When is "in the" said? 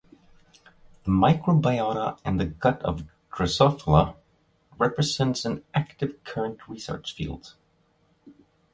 2.25-2.47